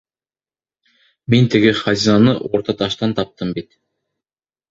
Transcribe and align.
—Мин 1.31 1.43
теге 1.51 1.71
хазинаны 1.83 2.33
Уртаташтан 2.55 3.11
таптым 3.21 3.49
бит. 3.59 3.69